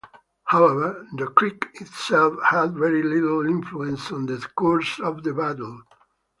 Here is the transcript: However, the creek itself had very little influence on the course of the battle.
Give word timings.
However, 0.45 1.05
the 1.13 1.27
creek 1.27 1.63
itself 1.75 2.33
had 2.49 2.73
very 2.73 3.03
little 3.03 3.45
influence 3.45 4.11
on 4.11 4.25
the 4.25 4.39
course 4.55 4.99
of 4.99 5.21
the 5.21 5.31
battle. 5.31 5.83